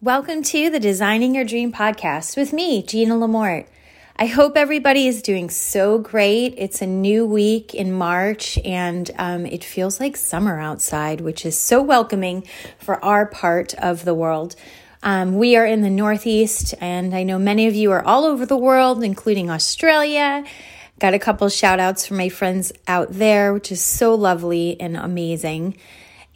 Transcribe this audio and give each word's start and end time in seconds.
Welcome 0.00 0.44
to 0.44 0.70
the 0.70 0.78
Designing 0.78 1.34
Your 1.34 1.42
Dream 1.42 1.72
podcast 1.72 2.36
with 2.36 2.52
me, 2.52 2.84
Gina 2.84 3.16
Lamort. 3.16 3.66
I 4.14 4.26
hope 4.26 4.56
everybody 4.56 5.08
is 5.08 5.22
doing 5.22 5.50
so 5.50 5.98
great. 5.98 6.54
It's 6.56 6.80
a 6.80 6.86
new 6.86 7.26
week 7.26 7.74
in 7.74 7.92
March 7.92 8.60
and 8.64 9.10
um, 9.18 9.44
it 9.44 9.64
feels 9.64 9.98
like 9.98 10.16
summer 10.16 10.60
outside, 10.60 11.20
which 11.20 11.44
is 11.44 11.58
so 11.58 11.82
welcoming 11.82 12.46
for 12.78 13.04
our 13.04 13.26
part 13.26 13.74
of 13.74 14.04
the 14.04 14.14
world. 14.14 14.54
Um, 15.02 15.36
we 15.36 15.56
are 15.56 15.66
in 15.66 15.82
the 15.82 15.90
Northeast, 15.90 16.76
and 16.80 17.12
I 17.12 17.24
know 17.24 17.40
many 17.40 17.66
of 17.66 17.74
you 17.74 17.90
are 17.90 18.04
all 18.04 18.24
over 18.24 18.46
the 18.46 18.56
world, 18.56 19.02
including 19.02 19.50
Australia. 19.50 20.44
Got 21.00 21.14
a 21.14 21.18
couple 21.18 21.48
shout 21.48 21.80
outs 21.80 22.06
from 22.06 22.18
my 22.18 22.28
friends 22.28 22.72
out 22.86 23.08
there, 23.10 23.52
which 23.52 23.72
is 23.72 23.80
so 23.80 24.14
lovely 24.14 24.80
and 24.80 24.96
amazing. 24.96 25.76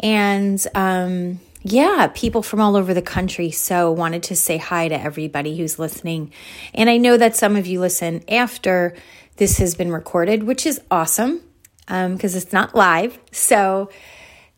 And 0.01 0.67
um, 0.75 1.39
yeah, 1.63 2.11
people 2.15 2.43
from 2.43 2.61
all 2.61 2.77
over 2.77 2.93
the 2.93 3.03
country. 3.03 3.51
So 3.51 3.91
wanted 3.91 4.25
to 4.25 4.37
say 4.37 4.57
hi 4.57 4.89
to 4.89 5.01
everybody 5.01 5.57
who's 5.57 5.79
listening. 5.79 6.33
And 6.75 6.91
I 6.91 6.97
know 6.97 7.17
that 7.17 7.37
some 7.37 7.57
of 7.57 7.67
you 7.67 7.81
listen 7.81 8.23
after 8.29 8.95
this 9.37 9.59
has 9.59 9.75
been 9.75 9.93
recorded, 9.93 10.43
which 10.43 10.67
is 10.67 10.81
awesome 10.91 11.41
because 11.87 12.35
um, 12.35 12.39
it's 12.39 12.53
not 12.53 12.75
live. 12.75 13.19
So 13.31 13.91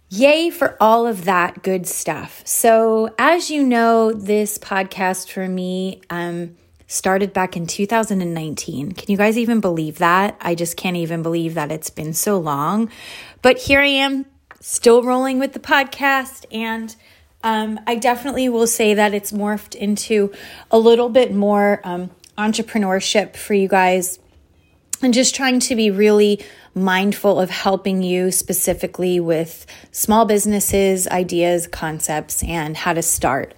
yay 0.08 0.50
for 0.50 0.76
all 0.80 1.06
of 1.06 1.24
that 1.24 1.62
good 1.62 1.86
stuff. 1.86 2.42
So 2.46 3.14
as 3.18 3.50
you 3.50 3.64
know, 3.64 4.12
this 4.12 4.58
podcast 4.58 5.30
for 5.30 5.46
me 5.46 6.00
um, 6.10 6.56
started 6.86 7.32
back 7.32 7.56
in 7.56 7.66
2019. 7.66 8.92
Can 8.92 9.10
you 9.10 9.16
guys 9.16 9.36
even 9.36 9.60
believe 9.60 9.98
that? 9.98 10.36
I 10.40 10.54
just 10.54 10.76
can't 10.76 10.96
even 10.96 11.22
believe 11.22 11.54
that 11.54 11.72
it's 11.72 11.90
been 11.90 12.14
so 12.14 12.38
long. 12.38 12.90
But 13.42 13.58
here 13.58 13.80
I 13.80 13.86
am 13.86 14.26
still 14.64 15.02
rolling 15.02 15.38
with 15.38 15.52
the 15.52 15.60
podcast. 15.60 16.46
And 16.50 16.96
um, 17.42 17.78
I 17.86 17.96
definitely 17.96 18.48
will 18.48 18.66
say 18.66 18.94
that 18.94 19.12
it's 19.12 19.30
morphed 19.30 19.74
into 19.74 20.32
a 20.70 20.78
little 20.78 21.10
bit 21.10 21.34
more 21.34 21.82
um, 21.84 22.10
entrepreneurship 22.38 23.36
for 23.36 23.52
you 23.52 23.68
guys 23.68 24.18
and 25.02 25.12
just 25.12 25.34
trying 25.34 25.60
to 25.60 25.76
be 25.76 25.90
really 25.90 26.42
mindful 26.74 27.38
of 27.38 27.50
helping 27.50 28.02
you 28.02 28.30
specifically 28.30 29.20
with 29.20 29.66
small 29.92 30.24
businesses, 30.24 31.06
ideas, 31.08 31.66
concepts, 31.66 32.42
and 32.42 32.74
how 32.74 32.94
to 32.94 33.02
start. 33.02 33.52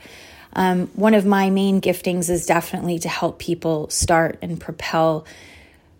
Um, 0.54 0.88
one 0.94 1.14
of 1.14 1.24
my 1.24 1.50
main 1.50 1.80
giftings 1.80 2.28
is 2.28 2.46
definitely 2.46 2.98
to 2.98 3.08
help 3.08 3.38
people 3.38 3.88
start 3.90 4.38
and 4.42 4.58
propel 4.58 5.24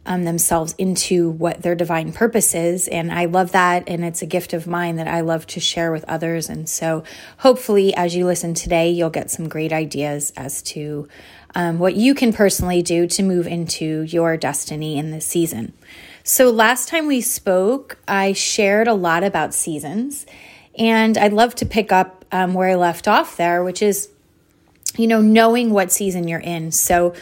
um, 0.07 0.25
themselves 0.25 0.75
into 0.79 1.31
what 1.31 1.63
their 1.63 1.75
divine 1.75 2.13
purpose 2.13 2.55
is. 2.55 2.89
And 2.89 3.13
I 3.13 3.27
love 3.27 3.53
that. 3.53 3.89
And 3.89 4.05
it's 4.05 4.23
a 4.23 4.27
gift 4.27 4.53
of 4.53 4.67
mine 4.67 4.97
that 4.97 5.09
I 5.09 5.21
love 5.21 5.47
to 5.49 5.61
share 5.61 5.93
with 5.93 6.05
others. 6.05 6.49
And 6.49 6.69
so 6.69 7.05
hopefully, 7.39 7.95
as 7.95 8.17
you 8.17 8.25
listen 8.25 8.55
today, 8.55 8.91
you'll 8.91 9.11
get 9.11 9.31
some 9.31 9.49
great 9.49 9.73
ideas 9.73 10.33
as 10.37 10.63
to 10.63 11.09
um, 11.55 11.79
what 11.79 11.97
you 11.97 12.15
can 12.15 12.33
personally 12.33 12.83
do 12.83 13.07
to 13.07 13.23
move 13.23 13.47
into 13.47 14.03
your 14.03 14.37
destiny 14.37 14.99
in 14.99 15.11
this 15.11 15.27
season. 15.27 15.73
So, 16.23 16.51
last 16.51 16.89
time 16.89 17.07
we 17.07 17.21
spoke, 17.21 17.99
I 18.09 18.33
shared 18.33 18.89
a 18.89 18.95
lot 18.95 19.23
about 19.23 19.55
seasons. 19.55 20.27
And 20.79 21.17
I'd 21.17 21.33
love 21.33 21.55
to 21.57 21.67
pick 21.67 21.93
up 21.93 22.25
um, 22.33 22.53
where 22.53 22.69
I 22.69 22.75
left 22.75 23.09
off 23.09 23.37
there, 23.37 23.65
which 23.65 23.81
is, 23.81 24.11
you 24.97 25.07
know, 25.07 25.23
knowing 25.23 25.71
what 25.71 25.91
season 25.93 26.29
you're 26.29 26.41
in. 26.41 26.73
So, 26.73 27.15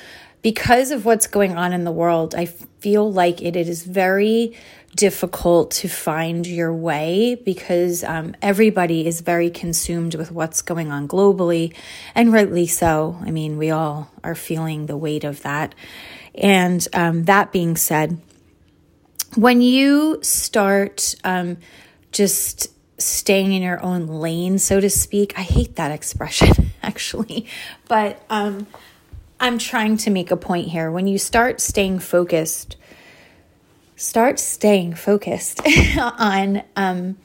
because 0.45 0.91
of 0.91 1.06
what's 1.06 1.27
going 1.27 1.56
on 1.56 1.73
in 1.73 1.84
the 1.84 1.91
world, 1.91 2.34
I 2.34 2.45
feel 2.45 3.11
like 3.11 3.41
it 3.41 3.56
is 3.56 3.83
very 3.83 4.55
difficult 4.95 5.70
to 5.70 5.89
find 5.89 6.47
your 6.47 6.70
way 6.70 7.34
because 7.34 8.05
um, 8.05 8.37
everybody 8.42 9.06
is 9.06 9.22
very 9.22 9.48
consumed 9.48 10.15
with 10.15 10.31
what's 10.31 10.61
going 10.61 10.92
on 10.92 11.09
globally, 11.09 11.75
and 12.15 12.31
rightly 12.31 12.67
so. 12.67 13.19
I 13.22 13.31
mean, 13.31 13.56
we 13.56 13.70
all 13.70 14.11
are 14.22 14.34
feeling 14.34 14.84
the 14.84 14.98
weight 14.98 15.25
of 15.25 15.42
that. 15.45 15.75
And 16.34 16.87
um, 16.92 17.25
that 17.25 17.50
being 17.50 17.75
said, 17.75 18.20
when 19.37 19.62
you 19.62 20.19
start 20.21 21.15
um, 21.25 21.56
just 22.12 22.69
staying 22.99 23.54
in 23.54 23.62
your 23.62 23.83
own 23.83 24.09
lane, 24.09 24.59
so 24.59 24.78
to 24.78 24.91
speak, 24.91 25.38
I 25.38 25.43
hate 25.43 25.77
that 25.77 25.91
expression 25.91 26.71
actually, 26.83 27.47
but 27.88 28.22
um, 28.28 28.66
I'm 29.44 29.59
trying 29.59 29.99
to 29.99 30.10
make 30.10 30.31
a 30.31 30.38
point 30.38 30.69
here. 30.69 30.91
When 30.91 31.06
you 31.06 31.19
start 31.19 31.60
staying 31.60 31.99
focused, 31.99 32.78
start 33.94 34.41
staying 34.41 34.94
focused 34.94 35.60
on 35.99 36.62
um, 36.77 37.19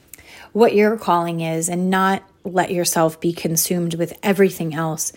what 0.52 0.74
your 0.74 0.98
calling 0.98 1.40
is 1.40 1.70
and 1.70 1.88
not 1.88 2.22
let 2.44 2.72
yourself 2.72 3.22
be 3.22 3.32
consumed 3.32 3.94
with 3.94 4.18
everything 4.22 4.74
else. 4.74 5.14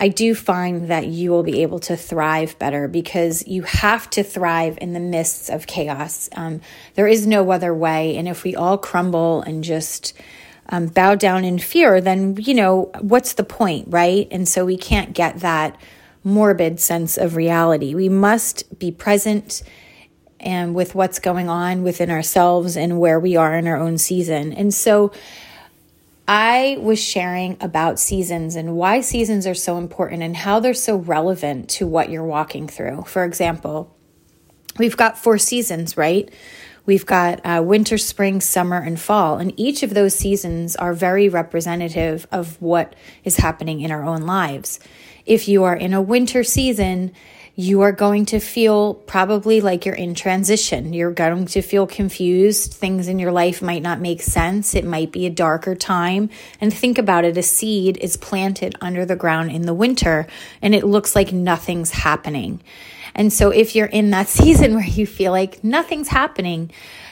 I 0.00 0.08
do 0.08 0.34
find 0.34 0.88
that 0.88 1.06
you 1.06 1.30
will 1.30 1.44
be 1.44 1.62
able 1.62 1.78
to 1.78 1.96
thrive 1.96 2.58
better 2.58 2.88
because 2.88 3.46
you 3.46 3.62
have 3.62 4.10
to 4.10 4.24
thrive 4.24 4.76
in 4.80 4.92
the 4.92 4.98
midst 4.98 5.50
of 5.50 5.68
chaos. 5.68 6.28
Um, 6.34 6.62
there 6.94 7.06
is 7.06 7.28
no 7.28 7.52
other 7.52 7.72
way. 7.72 8.16
And 8.16 8.26
if 8.26 8.42
we 8.42 8.56
all 8.56 8.76
crumble 8.76 9.42
and 9.42 9.62
just 9.62 10.14
um, 10.68 10.88
bow 10.88 11.14
down 11.14 11.44
in 11.44 11.60
fear, 11.60 12.00
then, 12.00 12.36
you 12.40 12.54
know, 12.54 12.90
what's 12.98 13.34
the 13.34 13.44
point, 13.44 13.86
right? 13.88 14.26
And 14.32 14.48
so 14.48 14.64
we 14.64 14.76
can't 14.76 15.12
get 15.12 15.38
that 15.42 15.80
morbid 16.22 16.80
sense 16.80 17.16
of 17.16 17.36
reality. 17.36 17.94
We 17.94 18.08
must 18.08 18.78
be 18.78 18.90
present 18.90 19.62
and 20.38 20.74
with 20.74 20.94
what's 20.94 21.18
going 21.18 21.48
on 21.48 21.82
within 21.82 22.10
ourselves 22.10 22.76
and 22.76 22.98
where 22.98 23.20
we 23.20 23.36
are 23.36 23.56
in 23.56 23.66
our 23.66 23.76
own 23.76 23.98
season. 23.98 24.52
And 24.52 24.72
so 24.72 25.12
I 26.26 26.78
was 26.80 26.98
sharing 26.98 27.56
about 27.60 27.98
seasons 27.98 28.56
and 28.56 28.76
why 28.76 29.00
seasons 29.00 29.46
are 29.46 29.54
so 29.54 29.76
important 29.78 30.22
and 30.22 30.36
how 30.36 30.60
they're 30.60 30.74
so 30.74 30.96
relevant 30.96 31.68
to 31.70 31.86
what 31.86 32.08
you're 32.08 32.24
walking 32.24 32.68
through. 32.68 33.02
For 33.02 33.24
example, 33.24 33.94
we've 34.78 34.96
got 34.96 35.18
four 35.18 35.38
seasons, 35.38 35.96
right? 35.96 36.32
We've 36.86 37.04
got 37.04 37.40
uh, 37.44 37.62
winter, 37.62 37.98
spring, 37.98 38.40
summer, 38.40 38.78
and 38.78 38.98
fall. 38.98 39.38
And 39.38 39.52
each 39.58 39.82
of 39.82 39.94
those 39.94 40.14
seasons 40.14 40.76
are 40.76 40.94
very 40.94 41.28
representative 41.28 42.26
of 42.32 42.60
what 42.62 42.94
is 43.24 43.36
happening 43.36 43.80
in 43.80 43.90
our 43.90 44.04
own 44.04 44.22
lives. 44.22 44.80
If 45.26 45.48
you 45.48 45.64
are 45.64 45.76
in 45.76 45.94
a 45.94 46.02
winter 46.02 46.44
season, 46.44 47.12
you 47.56 47.82
are 47.82 47.92
going 47.92 48.24
to 48.26 48.40
feel 48.40 48.94
probably 48.94 49.60
like 49.60 49.84
you're 49.84 49.94
in 49.94 50.14
transition. 50.14 50.94
You're 50.94 51.12
going 51.12 51.44
to 51.46 51.60
feel 51.60 51.86
confused. 51.86 52.72
Things 52.72 53.06
in 53.06 53.18
your 53.18 53.32
life 53.32 53.60
might 53.60 53.82
not 53.82 54.00
make 54.00 54.22
sense. 54.22 54.74
It 54.74 54.84
might 54.84 55.12
be 55.12 55.26
a 55.26 55.30
darker 55.30 55.74
time. 55.74 56.30
And 56.60 56.72
think 56.72 56.96
about 56.96 57.26
it 57.26 57.36
a 57.36 57.42
seed 57.42 57.98
is 57.98 58.16
planted 58.16 58.76
under 58.80 59.04
the 59.04 59.16
ground 59.16 59.50
in 59.50 59.62
the 59.62 59.74
winter 59.74 60.26
and 60.62 60.74
it 60.74 60.84
looks 60.84 61.14
like 61.14 61.32
nothing's 61.32 61.90
happening. 61.90 62.62
And 63.14 63.32
so 63.32 63.50
if 63.50 63.74
you're 63.74 63.86
in 63.86 64.10
that 64.10 64.28
season 64.40 64.74
where 64.74 64.84
you 64.84 65.06
feel 65.06 65.32
like 65.32 65.62
nothing's 65.64 66.08
happening, 66.08 66.70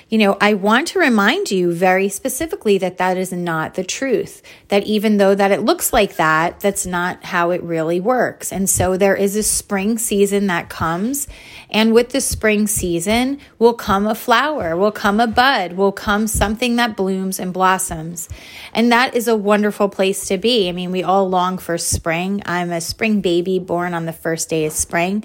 you 0.09 0.16
know, 0.16 0.38
I 0.41 0.54
want 0.54 0.88
to 0.88 1.00
remind 1.00 1.50
you 1.50 1.70
very 1.75 2.09
specifically 2.09 2.78
that 2.78 2.97
that 2.97 3.19
is 3.19 3.31
not 3.31 3.75
the 3.75 3.84
truth. 3.84 4.41
That 4.69 4.84
even 4.84 5.19
though 5.19 5.34
that 5.34 5.50
it 5.50 5.60
looks 5.60 5.92
like 5.92 6.16
that, 6.16 6.60
that's 6.60 6.86
not 6.86 7.25
how 7.25 7.50
it 7.50 7.62
really 7.62 8.00
works. 8.00 8.50
And 8.50 8.70
so 8.70 8.97
there 8.97 9.14
is 9.14 9.36
a 9.36 9.42
spring 9.42 9.98
season 9.98 10.47
that 10.47 10.70
comes. 10.70 11.28
And 11.69 11.92
with 11.92 12.09
the 12.10 12.22
spring 12.22 12.66
season 12.66 13.38
will 13.59 13.75
come 13.75 14.06
a 14.06 14.15
flower, 14.15 14.75
will 14.78 14.92
come 14.92 15.20
a 15.20 15.26
bud, 15.26 15.75
will 15.75 15.92
come 15.92 16.26
something 16.26 16.76
that 16.76 16.97
blooms 16.97 17.38
and 17.38 17.53
blossoms. 17.53 18.30
And 18.72 18.91
that 18.91 19.15
is 19.15 19.28
a 19.28 19.36
wonderful 19.36 19.91
place 19.91 20.26
to 20.28 20.38
be. 20.38 20.70
I 20.70 20.72
mean, 20.72 20.91
we 20.91 21.03
all 21.03 21.28
long 21.28 21.59
for 21.59 21.76
spring. 21.76 22.42
I'm 22.47 22.72
a 22.72 22.80
spring 22.80 23.20
baby 23.20 23.59
born 23.59 23.92
on 23.92 24.06
the 24.06 24.15
first 24.15 24.48
day 24.48 24.65
of 24.65 24.72
spring. 24.72 25.25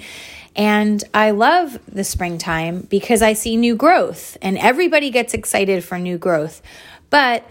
And 0.55 1.03
I 1.13 1.31
love 1.31 1.79
the 1.87 2.03
springtime 2.03 2.81
because 2.81 3.21
I 3.21 3.33
see 3.33 3.57
new 3.57 3.75
growth 3.75 4.37
and 4.41 4.57
everybody 4.57 5.09
gets 5.09 5.33
excited 5.33 5.83
for 5.83 5.97
new 5.97 6.17
growth. 6.17 6.61
But 7.09 7.47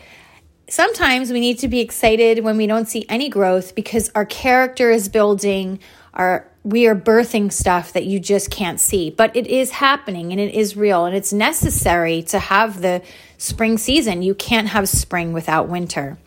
sometimes 0.68 1.32
we 1.32 1.40
need 1.40 1.58
to 1.60 1.68
be 1.68 1.80
excited 1.80 2.44
when 2.44 2.56
we 2.56 2.66
don't 2.66 2.86
see 2.86 3.04
any 3.08 3.28
growth 3.28 3.74
because 3.74 4.10
our 4.14 4.24
character 4.24 4.90
is 4.90 5.08
building, 5.08 5.80
our 6.14 6.46
we 6.64 6.86
are 6.86 6.94
birthing 6.94 7.52
stuff 7.52 7.92
that 7.92 8.04
you 8.04 8.20
just 8.20 8.50
can't 8.50 8.78
see, 8.78 9.10
but 9.10 9.34
it 9.34 9.48
is 9.48 9.72
happening 9.72 10.30
and 10.30 10.40
it 10.40 10.54
is 10.54 10.76
real 10.76 11.04
and 11.04 11.16
it's 11.16 11.32
necessary 11.32 12.22
to 12.22 12.38
have 12.38 12.80
the 12.80 13.02
spring 13.36 13.76
season. 13.78 14.22
You 14.22 14.34
can't 14.34 14.68
have 14.68 14.88
spring 14.88 15.32
without 15.32 15.68
winter. 15.68 16.18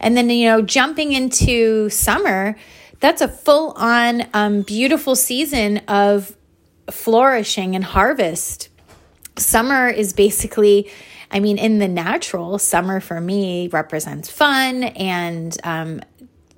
And 0.00 0.16
then, 0.16 0.28
you 0.30 0.48
know, 0.48 0.62
jumping 0.62 1.12
into 1.12 1.88
summer, 1.90 2.56
that's 3.00 3.22
a 3.22 3.28
full 3.28 3.72
on 3.76 4.24
um, 4.34 4.62
beautiful 4.62 5.16
season 5.16 5.78
of 5.88 6.36
flourishing 6.90 7.74
and 7.74 7.84
harvest. 7.84 8.68
Summer 9.36 9.88
is 9.88 10.12
basically, 10.12 10.90
I 11.30 11.40
mean, 11.40 11.58
in 11.58 11.78
the 11.78 11.88
natural, 11.88 12.58
summer 12.58 13.00
for 13.00 13.20
me 13.20 13.68
represents 13.68 14.30
fun 14.30 14.84
and 14.84 15.56
um, 15.64 16.00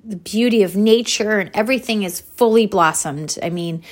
the 0.03 0.17
beauty 0.17 0.63
of 0.63 0.75
nature, 0.75 1.39
and 1.39 1.49
everything 1.53 2.03
is 2.03 2.19
fully 2.19 2.65
blossomed. 2.65 3.37
I 3.41 3.49
mean, 3.49 3.83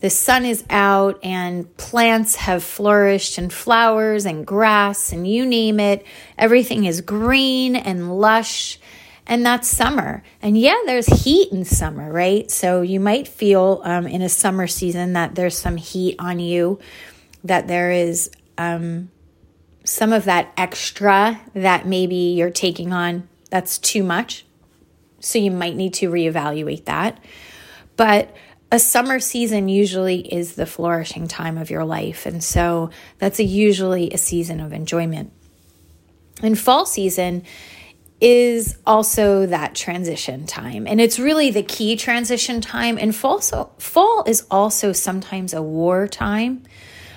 the 0.00 0.10
sun 0.10 0.44
is 0.44 0.62
out 0.68 1.18
and 1.22 1.74
plants 1.78 2.34
have 2.36 2.62
flourished 2.62 3.38
and 3.38 3.50
flowers 3.50 4.26
and 4.26 4.46
grass 4.46 5.12
and 5.12 5.26
you 5.26 5.46
name 5.46 5.80
it. 5.80 6.04
Everything 6.36 6.84
is 6.84 7.00
green 7.00 7.74
and 7.74 8.18
lush 8.20 8.78
and 9.26 9.44
that's 9.44 9.68
summer. 9.68 10.22
And 10.42 10.58
yeah, 10.58 10.76
there's 10.86 11.06
heat 11.06 11.50
in 11.50 11.64
summer, 11.64 12.12
right? 12.12 12.50
So 12.50 12.82
you 12.82 13.00
might 13.00 13.26
feel 13.26 13.80
um, 13.84 14.06
in 14.06 14.22
a 14.22 14.28
summer 14.28 14.66
season 14.66 15.14
that 15.14 15.34
there's 15.34 15.56
some 15.56 15.76
heat 15.76 16.16
on 16.18 16.38
you, 16.38 16.78
that 17.42 17.66
there 17.66 17.90
is 17.90 18.30
um, 18.58 19.10
some 19.84 20.12
of 20.12 20.24
that 20.24 20.52
extra 20.56 21.40
that 21.54 21.86
maybe 21.86 22.14
you're 22.14 22.50
taking 22.50 22.92
on 22.92 23.28
that's 23.50 23.78
too 23.78 24.02
much. 24.02 24.44
So 25.20 25.38
you 25.38 25.50
might 25.50 25.76
need 25.76 25.94
to 25.94 26.10
reevaluate 26.10 26.84
that. 26.84 27.22
But 27.96 28.34
a 28.70 28.78
summer 28.78 29.20
season 29.20 29.68
usually 29.68 30.20
is 30.20 30.54
the 30.54 30.66
flourishing 30.66 31.28
time 31.28 31.56
of 31.56 31.70
your 31.70 31.84
life. 31.84 32.26
And 32.26 32.42
so 32.42 32.90
that's 33.18 33.38
a, 33.38 33.44
usually 33.44 34.10
a 34.10 34.18
season 34.18 34.60
of 34.60 34.72
enjoyment. 34.72 35.32
And 36.42 36.58
fall 36.58 36.84
season 36.84 37.44
is 38.24 38.78
also 38.86 39.44
that 39.44 39.74
transition 39.74 40.46
time. 40.46 40.86
And 40.86 40.98
it's 40.98 41.18
really 41.18 41.50
the 41.50 41.62
key 41.62 41.94
transition 41.94 42.62
time. 42.62 42.96
And 42.96 43.14
fall, 43.14 43.42
so, 43.42 43.70
fall 43.76 44.24
is 44.26 44.46
also 44.50 44.92
sometimes 44.92 45.52
a 45.52 45.60
war 45.60 46.08
time, 46.08 46.62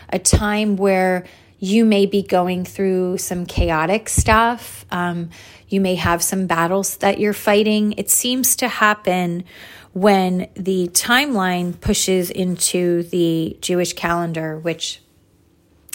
a 0.09 0.19
time 0.19 0.75
where 0.75 1.25
you 1.59 1.85
may 1.85 2.07
be 2.07 2.21
going 2.21 2.65
through 2.65 3.19
some 3.19 3.45
chaotic 3.45 4.09
stuff. 4.09 4.85
Um, 4.91 5.29
you 5.69 5.79
may 5.79 5.95
have 5.95 6.21
some 6.21 6.45
battles 6.45 6.97
that 6.97 7.19
you're 7.19 7.31
fighting. 7.31 7.93
It 7.93 8.09
seems 8.09 8.57
to 8.57 8.67
happen 8.67 9.45
when 9.93 10.49
the 10.55 10.89
timeline 10.89 11.79
pushes 11.79 12.29
into 12.29 13.03
the 13.03 13.57
Jewish 13.61 13.93
calendar, 13.93 14.59
which 14.59 15.01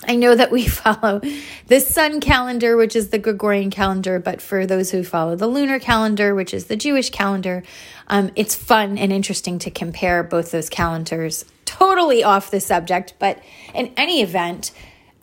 I 0.06 0.16
know 0.16 0.34
that 0.34 0.50
we 0.50 0.66
follow 0.68 1.20
the 1.66 1.80
sun 1.80 2.20
calendar, 2.20 2.76
which 2.76 2.96
is 2.96 3.10
the 3.10 3.18
Gregorian 3.18 3.70
calendar, 3.70 4.18
but 4.18 4.40
for 4.40 4.66
those 4.66 4.90
who 4.90 5.04
follow 5.04 5.36
the 5.36 5.46
lunar 5.46 5.78
calendar, 5.78 6.34
which 6.34 6.52
is 6.52 6.66
the 6.66 6.76
Jewish 6.76 7.10
calendar, 7.10 7.62
um, 8.08 8.30
it's 8.36 8.54
fun 8.54 8.98
and 8.98 9.12
interesting 9.12 9.58
to 9.60 9.70
compare 9.70 10.22
both 10.22 10.50
those 10.50 10.68
calendars. 10.68 11.44
Totally 11.64 12.22
off 12.22 12.50
the 12.50 12.60
subject, 12.60 13.14
but 13.18 13.42
in 13.74 13.92
any 13.96 14.20
event, 14.22 14.72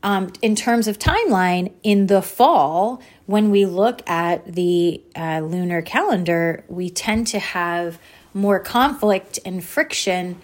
um, 0.01 0.31
in 0.41 0.55
terms 0.55 0.87
of 0.87 0.97
timeline, 0.97 1.73
in 1.83 2.07
the 2.07 2.21
fall, 2.21 3.01
when 3.25 3.51
we 3.51 3.65
look 3.65 4.07
at 4.09 4.45
the 4.45 5.01
uh, 5.15 5.39
lunar 5.41 5.81
calendar, 5.81 6.63
we 6.67 6.89
tend 6.89 7.27
to 7.27 7.39
have 7.39 7.99
more 8.33 8.59
conflict 8.59 9.39
and 9.45 9.63
friction 9.63 10.39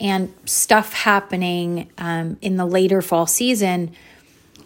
and 0.00 0.32
stuff 0.44 0.92
happening 0.92 1.90
um, 1.98 2.36
in 2.40 2.56
the 2.56 2.66
later 2.66 3.00
fall 3.02 3.26
season. 3.26 3.94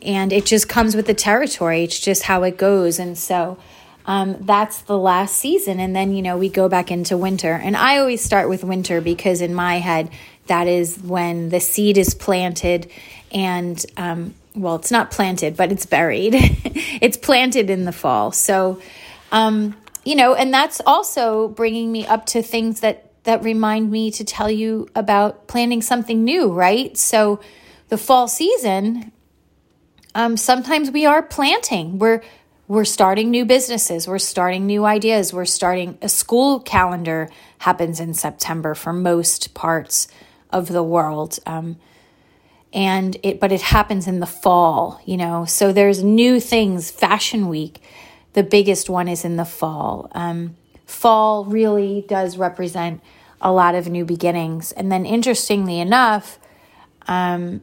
And 0.00 0.32
it 0.32 0.46
just 0.46 0.68
comes 0.68 0.94
with 0.94 1.06
the 1.06 1.14
territory. 1.14 1.84
It's 1.84 1.98
just 1.98 2.22
how 2.22 2.42
it 2.44 2.56
goes. 2.56 2.98
And 2.98 3.18
so 3.18 3.58
um, 4.06 4.36
that's 4.40 4.80
the 4.82 4.96
last 4.96 5.36
season. 5.36 5.80
And 5.80 5.94
then, 5.94 6.14
you 6.14 6.22
know, 6.22 6.38
we 6.38 6.48
go 6.48 6.68
back 6.68 6.90
into 6.90 7.16
winter. 7.16 7.52
And 7.52 7.76
I 7.76 7.98
always 7.98 8.22
start 8.22 8.48
with 8.48 8.64
winter 8.64 9.00
because 9.00 9.40
in 9.40 9.54
my 9.54 9.78
head, 9.78 10.10
that 10.46 10.66
is 10.66 10.98
when 10.98 11.50
the 11.50 11.60
seed 11.60 11.98
is 11.98 12.14
planted 12.14 12.90
and, 13.30 13.84
um, 13.98 14.34
well, 14.54 14.76
it's 14.76 14.90
not 14.90 15.10
planted, 15.10 15.56
but 15.56 15.70
it's 15.70 15.84
buried. 15.84 16.34
it's 16.34 17.18
planted 17.18 17.68
in 17.68 17.84
the 17.84 17.92
fall. 17.92 18.32
So, 18.32 18.80
um, 19.30 19.76
you 20.04 20.16
know, 20.16 20.34
and 20.34 20.54
that's 20.54 20.80
also 20.86 21.48
bringing 21.48 21.92
me 21.92 22.06
up 22.06 22.24
to 22.26 22.42
things 22.42 22.80
that 22.80 23.07
that 23.28 23.44
remind 23.44 23.90
me 23.90 24.10
to 24.10 24.24
tell 24.24 24.50
you 24.50 24.88
about 24.94 25.46
planning 25.48 25.82
something 25.82 26.24
new, 26.24 26.50
right? 26.50 26.96
So 26.96 27.40
the 27.90 27.98
fall 27.98 28.26
season, 28.26 29.12
um, 30.14 30.38
sometimes 30.38 30.90
we 30.90 31.04
are 31.04 31.22
planting. 31.22 31.98
We're 31.98 32.22
we're 32.68 32.86
starting 32.86 33.30
new 33.30 33.44
businesses. 33.44 34.08
We're 34.08 34.18
starting 34.18 34.66
new 34.66 34.86
ideas. 34.86 35.34
We're 35.34 35.44
starting 35.44 35.98
a 36.00 36.08
school 36.08 36.60
calendar 36.60 37.28
happens 37.58 38.00
in 38.00 38.14
September 38.14 38.74
for 38.74 38.94
most 38.94 39.52
parts 39.52 40.08
of 40.48 40.68
the 40.68 40.82
world. 40.82 41.38
Um, 41.44 41.76
and 42.72 43.18
it, 43.22 43.40
but 43.40 43.52
it 43.52 43.60
happens 43.60 44.06
in 44.06 44.20
the 44.20 44.26
fall, 44.26 45.02
you 45.04 45.18
know. 45.18 45.44
So 45.44 45.70
there's 45.70 46.02
new 46.02 46.40
things. 46.40 46.90
Fashion 46.90 47.48
Week, 47.48 47.82
the 48.32 48.42
biggest 48.42 48.88
one 48.88 49.06
is 49.06 49.22
in 49.22 49.36
the 49.36 49.44
fall. 49.44 50.10
Um, 50.12 50.56
fall 50.86 51.44
really 51.44 52.06
does 52.08 52.38
represent 52.38 53.02
a 53.40 53.52
lot 53.52 53.74
of 53.74 53.88
new 53.88 54.04
beginnings. 54.04 54.72
And 54.72 54.90
then, 54.90 55.06
interestingly 55.06 55.80
enough, 55.80 56.38
um, 57.06 57.62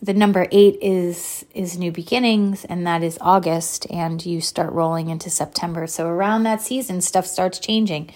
the 0.00 0.14
number 0.14 0.46
eight 0.52 0.78
is 0.80 1.44
is 1.54 1.78
new 1.78 1.90
beginnings, 1.90 2.64
and 2.64 2.86
that 2.86 3.02
is 3.02 3.18
August, 3.20 3.86
and 3.90 4.24
you 4.24 4.40
start 4.40 4.72
rolling 4.72 5.08
into 5.08 5.30
September. 5.30 5.86
So 5.86 6.06
around 6.06 6.44
that 6.44 6.60
season, 6.62 7.00
stuff 7.00 7.26
starts 7.26 7.58
changing, 7.58 8.10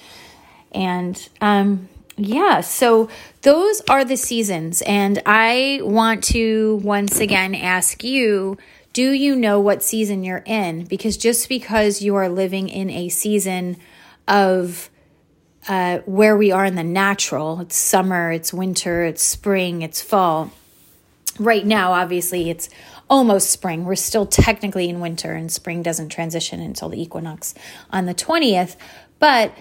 and 0.71 1.29
um, 1.41 1.89
yeah. 2.17 2.61
So 2.61 3.09
those 3.43 3.83
are 3.89 4.05
the 4.05 4.17
seasons, 4.17 4.83
and 4.83 5.21
I 5.27 5.81
want 5.83 6.25
to 6.25 6.81
once 6.85 7.19
again 7.19 7.55
ask 7.55 8.05
you. 8.05 8.59
Do 8.93 9.13
you 9.13 9.35
know 9.35 9.59
what 9.59 9.83
season 9.83 10.23
you're 10.23 10.43
in? 10.45 10.85
Because 10.85 11.17
just 11.17 11.49
because 11.49 12.03
you 12.03 12.15
are 12.15 12.29
living 12.29 12.69
in 12.69 12.91
a 12.91 13.09
season 13.09 13.79
of 14.29 14.91
uh, 15.69 15.99
where 15.99 16.37
we 16.37 16.51
are 16.51 16.65
in 16.65 16.75
the 16.75 16.85
natural. 16.85 17.61
It's 17.61 17.77
summer, 17.77 18.33
it's 18.33 18.53
winter, 18.53 19.05
it's 19.05 19.23
spring, 19.23 19.83
it's 19.83 20.01
fall. 20.03 20.51
Right 21.39 21.65
now, 21.65 21.93
obviously, 21.93 22.51
it's 22.51 22.69
almost 23.09 23.51
spring. 23.51 23.85
We're 23.85 23.95
still 23.95 24.27
technically 24.27 24.89
in 24.89 25.01
winter, 25.01 25.33
and 25.33 25.51
spring 25.51 25.83
doesn't 25.83 26.09
transition 26.11 26.61
until 26.61 26.89
the 26.89 27.01
equinox 27.01 27.55
on 27.91 28.07
the 28.07 28.15
20th. 28.15 28.77
But 29.19 29.55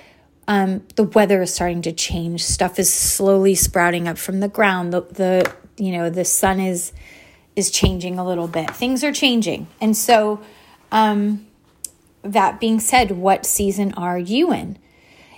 um, 0.47 0.85
the 0.95 1.03
weather 1.03 1.41
is 1.41 1.53
starting 1.53 1.81
to 1.83 1.91
change. 1.91 2.43
Stuff 2.43 2.79
is 2.79 2.91
slowly 2.91 3.55
sprouting 3.55 4.07
up 4.07 4.17
from 4.17 4.39
the 4.39 4.47
ground. 4.49 4.91
The, 4.91 5.01
the 5.01 5.55
you 5.77 5.91
know 5.91 6.09
the 6.09 6.25
sun 6.25 6.59
is 6.59 6.93
is 7.55 7.69
changing 7.71 8.17
a 8.17 8.25
little 8.25 8.47
bit. 8.47 8.71
Things 8.71 9.03
are 9.03 9.13
changing, 9.13 9.67
and 9.79 9.95
so 9.95 10.41
um, 10.91 11.47
that 12.23 12.59
being 12.59 12.79
said, 12.79 13.11
what 13.11 13.45
season 13.45 13.93
are 13.93 14.17
you 14.17 14.51
in? 14.51 14.77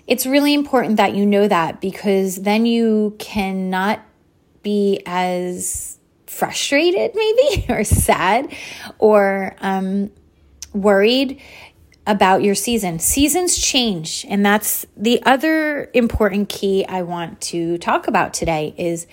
It's 0.07 0.25
really 0.25 0.53
important 0.53 0.97
that 0.97 1.15
you 1.15 1.25
know 1.25 1.47
that 1.47 1.79
because 1.81 2.38
then 2.38 2.65
you 2.65 3.15
cannot 3.19 4.01
be 4.61 5.01
as 5.05 5.97
frustrated, 6.27 7.11
maybe, 7.15 7.65
or 7.69 7.83
sad, 7.83 8.53
or 9.00 9.55
um, 9.59 10.11
worried 10.73 11.39
about 12.05 12.44
your 12.44 12.55
season. 12.55 13.00
Seasons 13.00 13.57
change, 13.57 14.25
and 14.27 14.45
that's 14.45 14.85
the 14.97 15.23
other 15.23 15.89
important 15.94 16.49
key 16.49 16.85
I 16.85 17.01
want 17.03 17.39
to 17.42 17.78
talk 17.78 18.07
about 18.07 18.33
today 18.33 18.75
is 18.78 19.07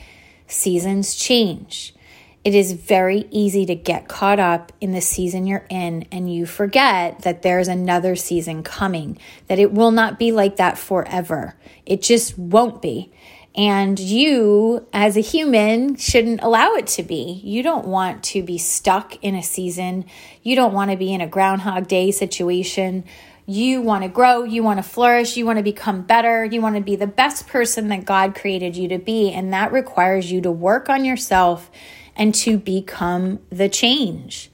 seasons 0.48 1.14
change 1.14 1.94
it 2.42 2.54
is 2.54 2.72
very 2.72 3.26
easy 3.30 3.66
to 3.66 3.74
get 3.74 4.08
caught 4.08 4.40
up 4.40 4.72
in 4.80 4.92
the 4.92 5.00
season 5.00 5.46
you're 5.46 5.66
in 5.68 6.06
and 6.10 6.32
you 6.32 6.46
forget 6.46 7.20
that 7.20 7.42
there's 7.42 7.68
another 7.68 8.16
season 8.16 8.62
coming, 8.62 9.18
that 9.48 9.58
it 9.58 9.72
will 9.72 9.90
not 9.90 10.18
be 10.18 10.32
like 10.32 10.56
that 10.56 10.78
forever. 10.78 11.54
It 11.84 12.00
just 12.00 12.38
won't 12.38 12.80
be. 12.80 13.12
And 13.54 13.98
you, 13.98 14.86
as 14.92 15.16
a 15.16 15.20
human, 15.20 15.96
shouldn't 15.96 16.40
allow 16.42 16.74
it 16.74 16.86
to 16.88 17.02
be. 17.02 17.40
You 17.44 17.62
don't 17.62 17.86
want 17.86 18.22
to 18.24 18.42
be 18.42 18.56
stuck 18.56 19.22
in 19.22 19.34
a 19.34 19.42
season. 19.42 20.06
You 20.42 20.56
don't 20.56 20.72
want 20.72 20.92
to 20.92 20.96
be 20.96 21.12
in 21.12 21.20
a 21.20 21.26
Groundhog 21.26 21.88
Day 21.88 22.10
situation. 22.10 23.04
You 23.46 23.82
want 23.82 24.04
to 24.04 24.08
grow, 24.08 24.44
you 24.44 24.62
want 24.62 24.78
to 24.78 24.88
flourish, 24.88 25.36
you 25.36 25.44
want 25.44 25.58
to 25.58 25.64
become 25.64 26.02
better, 26.02 26.44
you 26.44 26.60
want 26.60 26.76
to 26.76 26.80
be 26.80 26.94
the 26.94 27.08
best 27.08 27.48
person 27.48 27.88
that 27.88 28.04
God 28.04 28.36
created 28.36 28.76
you 28.76 28.86
to 28.88 28.98
be. 28.98 29.32
And 29.32 29.52
that 29.52 29.72
requires 29.72 30.30
you 30.30 30.40
to 30.42 30.52
work 30.52 30.88
on 30.88 31.04
yourself 31.04 31.68
and 32.20 32.34
to 32.34 32.58
become 32.58 33.40
the 33.48 33.68
change. 33.68 34.50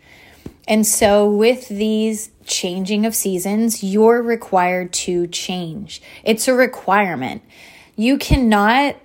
And 0.69 0.87
so, 0.87 1.29
with 1.29 1.69
these 1.69 2.31
changing 2.45 3.05
of 3.05 3.15
seasons, 3.15 3.83
you're 3.83 4.23
required 4.23 4.93
to 4.93 5.27
change. 5.27 6.01
It's 6.25 6.49
a 6.49 6.55
requirement. 6.55 7.43
You 7.97 8.19
cannot 8.19 8.97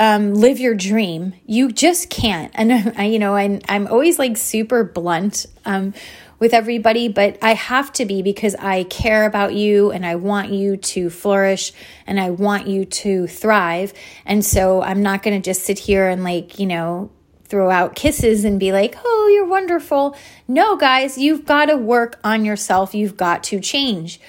um, 0.00 0.34
live 0.34 0.58
your 0.58 0.74
dream. 0.74 1.34
You 1.46 1.70
just 1.70 2.08
can't. 2.08 2.50
And 2.54 2.72
I, 2.96 3.04
you 3.04 3.18
know, 3.18 3.36
I'm, 3.36 3.60
I'm 3.68 3.86
always 3.86 4.18
like 4.18 4.36
super 4.36 4.84
blunt 4.84 5.46
um, 5.64 5.92
with 6.38 6.54
everybody, 6.54 7.08
but 7.08 7.36
I 7.42 7.54
have 7.54 7.92
to 7.94 8.06
be 8.06 8.22
because 8.22 8.54
I 8.54 8.84
care 8.84 9.26
about 9.26 9.54
you 9.54 9.90
and 9.90 10.06
I 10.06 10.14
want 10.14 10.52
you 10.52 10.76
to 10.76 11.10
flourish 11.10 11.72
and 12.06 12.20
I 12.20 12.30
want 12.30 12.68
you 12.68 12.84
to 12.84 13.26
thrive. 13.26 13.92
And 14.24 14.44
so 14.44 14.82
I'm 14.82 15.02
not 15.02 15.22
going 15.22 15.40
to 15.40 15.44
just 15.44 15.64
sit 15.64 15.78
here 15.78 16.06
and 16.06 16.22
like, 16.22 16.58
you 16.58 16.66
know, 16.66 17.10
throw 17.48 17.70
out 17.70 17.94
kisses 17.94 18.44
and 18.44 18.60
be 18.60 18.72
like, 18.72 18.96
oh, 19.04 19.30
you're 19.34 19.46
wonderful. 19.46 20.16
No, 20.46 20.76
guys, 20.76 21.16
you've 21.18 21.44
got 21.44 21.66
to 21.66 21.76
work 21.76 22.18
on 22.22 22.44
yourself. 22.44 22.94
You've 22.94 23.16
got 23.16 23.42
to 23.44 23.60
change. 23.60 24.20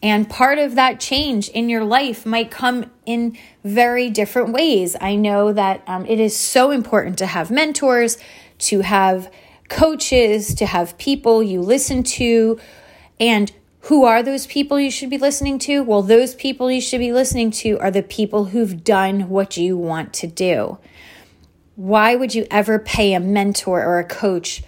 And 0.00 0.30
part 0.30 0.58
of 0.58 0.76
that 0.76 1.00
change 1.00 1.48
in 1.48 1.68
your 1.68 1.84
life 1.84 2.24
might 2.24 2.50
come 2.50 2.90
in 3.04 3.36
very 3.64 4.10
different 4.10 4.52
ways. 4.52 4.96
I 5.00 5.16
know 5.16 5.52
that 5.52 5.82
um, 5.88 6.06
it 6.06 6.20
is 6.20 6.36
so 6.36 6.70
important 6.70 7.18
to 7.18 7.26
have 7.26 7.50
mentors, 7.50 8.16
to 8.58 8.80
have 8.80 9.30
coaches, 9.68 10.54
to 10.54 10.66
have 10.66 10.96
people 10.98 11.42
you 11.42 11.60
listen 11.60 12.04
to. 12.04 12.60
And 13.18 13.50
who 13.82 14.04
are 14.04 14.22
those 14.22 14.46
people 14.46 14.78
you 14.78 14.90
should 14.90 15.10
be 15.10 15.18
listening 15.18 15.58
to? 15.60 15.82
Well, 15.82 16.02
those 16.02 16.34
people 16.34 16.70
you 16.70 16.80
should 16.80 17.00
be 17.00 17.12
listening 17.12 17.50
to 17.52 17.78
are 17.80 17.90
the 17.90 18.02
people 18.02 18.46
who've 18.46 18.84
done 18.84 19.28
what 19.28 19.56
you 19.56 19.76
want 19.76 20.12
to 20.14 20.28
do. 20.28 20.78
Why 21.78 22.16
would 22.16 22.34
you 22.34 22.44
ever 22.50 22.80
pay 22.80 23.14
a 23.14 23.20
mentor 23.20 23.80
or 23.84 24.00
a 24.00 24.04
coach 24.04 24.64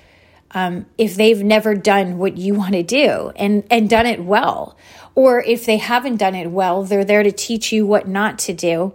um, 0.53 0.87
if 0.97 1.17
they've 1.17 1.43
never 1.43 1.75
done 1.75 2.19
what 2.19 2.37
you 2.37 2.55
want 2.55 2.75
to 2.75 2.85
do 2.85 3.33
and, 3.35 3.65
and 3.69 3.91
done 3.91 4.07
it 4.07 4.25
well? 4.25 4.77
Or 5.17 5.43
if 5.43 5.67
they 5.67 5.79
haven't 5.79 6.19
done 6.19 6.37
it 6.37 6.53
well, 6.53 6.85
they're 6.85 7.05
there 7.05 7.25
to 7.25 7.33
teach 7.33 7.73
you 7.73 7.85
what 7.85 8.07
not 8.07 8.39
to 8.41 8.53
do. 8.53 8.95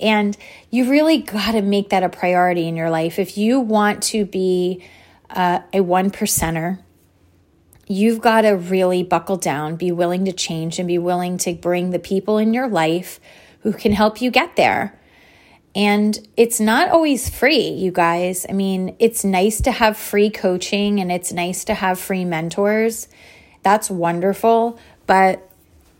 And 0.00 0.36
you 0.70 0.88
really 0.88 1.18
got 1.18 1.52
to 1.52 1.60
make 1.60 1.88
that 1.88 2.04
a 2.04 2.08
priority 2.08 2.68
in 2.68 2.76
your 2.76 2.88
life. 2.88 3.18
If 3.18 3.36
you 3.36 3.58
want 3.58 4.00
to 4.04 4.24
be 4.24 4.84
uh, 5.28 5.58
a 5.72 5.80
one 5.80 6.12
percenter, 6.12 6.78
you've 7.88 8.20
got 8.20 8.42
to 8.42 8.50
really 8.50 9.02
buckle 9.02 9.38
down, 9.38 9.74
be 9.74 9.90
willing 9.90 10.24
to 10.26 10.32
change, 10.32 10.78
and 10.78 10.86
be 10.86 10.98
willing 10.98 11.36
to 11.38 11.54
bring 11.54 11.90
the 11.90 11.98
people 11.98 12.38
in 12.38 12.54
your 12.54 12.68
life 12.68 13.18
who 13.62 13.72
can 13.72 13.90
help 13.90 14.22
you 14.22 14.30
get 14.30 14.54
there. 14.54 14.96
And 15.76 16.18
it's 16.38 16.58
not 16.58 16.88
always 16.88 17.28
free, 17.28 17.68
you 17.68 17.92
guys. 17.92 18.46
I 18.48 18.52
mean, 18.52 18.96
it's 18.98 19.24
nice 19.24 19.60
to 19.60 19.70
have 19.70 19.98
free 19.98 20.30
coaching 20.30 21.00
and 21.00 21.12
it's 21.12 21.34
nice 21.34 21.66
to 21.66 21.74
have 21.74 22.00
free 22.00 22.24
mentors. 22.24 23.08
That's 23.62 23.90
wonderful. 23.90 24.78
But 25.06 25.46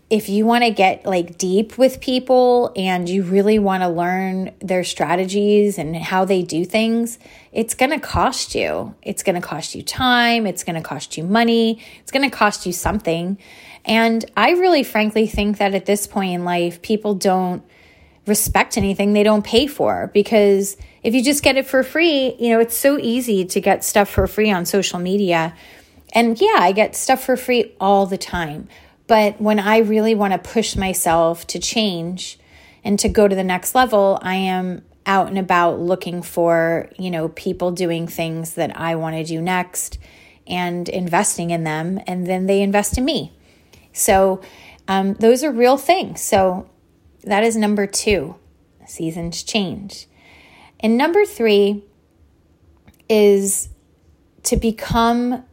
if 0.09 0.29
you 0.29 0.47
want 0.47 0.63
to 0.63 0.71
get 0.71 1.05
like 1.05 1.37
deep 1.37 1.77
with 1.77 2.01
people 2.01 2.71
and 2.75 3.07
you 3.07 3.21
really 3.21 3.59
want 3.59 3.83
to 3.83 3.89
learn 3.89 4.51
their 4.61 4.83
strategies 4.83 5.77
and 5.77 5.95
how 5.95 6.25
they 6.25 6.41
do 6.41 6.65
things, 6.65 7.19
it's 7.51 7.75
going 7.75 7.91
to 7.91 7.99
cost 7.99 8.55
you. 8.55 8.95
It's 9.03 9.21
going 9.21 9.39
to 9.39 9.47
cost 9.47 9.75
you 9.75 9.83
time, 9.83 10.47
it's 10.47 10.63
going 10.63 10.77
to 10.77 10.81
cost 10.81 11.17
you 11.17 11.23
money, 11.23 11.83
it's 11.99 12.11
going 12.11 12.27
to 12.27 12.35
cost 12.35 12.65
you 12.65 12.73
something. 12.73 13.37
And 13.85 14.25
I 14.35 14.51
really 14.51 14.83
frankly 14.83 15.27
think 15.27 15.59
that 15.59 15.75
at 15.75 15.85
this 15.85 16.07
point 16.07 16.33
in 16.33 16.45
life, 16.45 16.81
people 16.81 17.13
don't 17.13 17.63
respect 18.27 18.77
anything 18.77 19.13
they 19.13 19.23
don't 19.23 19.45
pay 19.45 19.67
for 19.67 20.09
because 20.13 20.77
if 21.03 21.13
you 21.13 21.23
just 21.23 21.43
get 21.43 21.57
it 21.57 21.65
for 21.65 21.83
free, 21.83 22.35
you 22.39 22.49
know, 22.49 22.59
it's 22.59 22.77
so 22.77 22.97
easy 22.97 23.45
to 23.45 23.61
get 23.61 23.83
stuff 23.83 24.09
for 24.09 24.27
free 24.27 24.51
on 24.51 24.65
social 24.65 24.99
media. 24.99 25.55
And 26.13 26.39
yeah, 26.39 26.57
I 26.57 26.71
get 26.71 26.95
stuff 26.95 27.23
for 27.23 27.37
free 27.37 27.73
all 27.79 28.05
the 28.05 28.17
time. 28.17 28.67
But 29.07 29.39
when 29.39 29.59
I 29.59 29.77
really 29.77 30.15
want 30.15 30.33
to 30.33 30.39
push 30.39 30.75
myself 30.75 31.47
to 31.47 31.59
change 31.59 32.37
and 32.83 32.99
to 32.99 33.09
go 33.09 33.27
to 33.27 33.35
the 33.35 33.43
next 33.43 33.73
level, 33.73 34.19
I 34.21 34.35
am 34.35 34.83
out 35.05 35.27
and 35.27 35.39
about 35.39 35.79
looking 35.79 36.21
for, 36.21 36.89
you 36.99 37.09
know, 37.09 37.29
people 37.29 37.71
doing 37.71 38.07
things 38.07 38.55
that 38.55 38.77
I 38.77 38.95
want 38.95 39.15
to 39.15 39.23
do 39.23 39.41
next 39.41 39.97
and 40.45 40.87
investing 40.89 41.51
in 41.51 41.63
them. 41.63 42.01
And 42.05 42.27
then 42.27 42.45
they 42.45 42.61
invest 42.61 42.97
in 42.97 43.05
me. 43.05 43.33
So 43.93 44.41
um, 44.87 45.13
those 45.15 45.43
are 45.43 45.51
real 45.51 45.77
things. 45.77 46.21
So 46.21 46.69
that 47.27 47.43
is 47.43 47.55
number 47.55 47.87
two 47.87 48.35
seasons 48.85 49.43
change. 49.43 50.07
And 50.79 50.97
number 50.97 51.25
three 51.25 51.83
is 53.09 53.69
to 54.43 54.57
become 54.57 55.43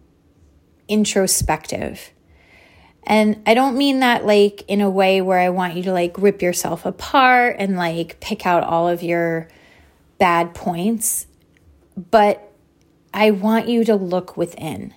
introspective. 0.89 2.11
And 3.05 3.43
I 3.47 3.55
don't 3.55 3.77
mean 3.77 4.01
that 4.01 4.25
like 4.25 4.65
in 4.69 4.81
a 4.81 4.91
way 4.91 5.21
where 5.21 5.39
I 5.39 5.51
want 5.51 5.77
you 5.77 5.83
to 5.85 5.93
like 5.93 6.17
rip 6.19 6.41
yourself 6.43 6.87
apart 6.87 7.57
and 7.59 7.77
like 7.77 8.21
pick 8.21 8.47
out 8.47 8.65
all 8.65 8.89
of 8.89 9.03
your 9.03 9.49
bad 10.19 10.55
points, 10.55 11.27
but 11.97 12.53
I 13.13 13.31
want 13.31 13.69
you 13.69 13.85
to 13.85 13.95
look 13.95 14.37
within. 14.37 14.95